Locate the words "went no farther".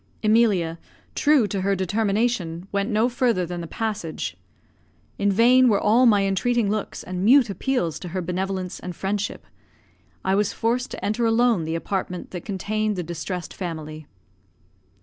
2.71-3.45